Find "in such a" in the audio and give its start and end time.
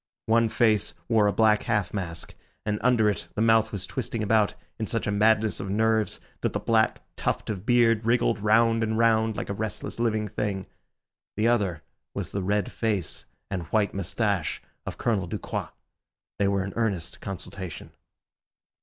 4.79-5.11